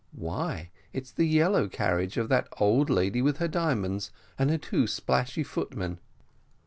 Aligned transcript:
Why, 0.15 0.71
it's 0.93 1.11
the 1.11 1.27
yellow 1.27 1.67
carriage 1.67 2.17
of 2.17 2.27
that 2.29 2.47
old 2.59 2.89
lady 2.89 3.21
with 3.21 3.37
her 3.37 3.47
diamonds, 3.47 4.09
and 4.35 4.49
her 4.49 4.57
two 4.57 4.87
splashy 4.87 5.43
footmen!" 5.43 5.99